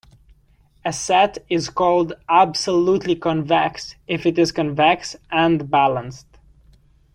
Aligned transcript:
A 0.83 0.91
set 0.91 1.37
is 1.47 1.69
called 1.69 2.13
absolutely 2.27 3.15
convex 3.15 3.93
if 4.07 4.25
it 4.25 4.39
is 4.39 4.51
convex 4.51 5.15
and 5.29 5.69
balanced. 5.69 6.25